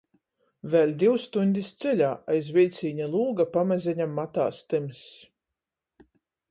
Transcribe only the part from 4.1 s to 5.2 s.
matās tymss.